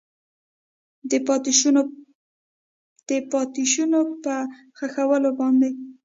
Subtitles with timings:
[3.09, 4.35] د پاتې شونو په
[4.77, 5.69] ښخولو باندې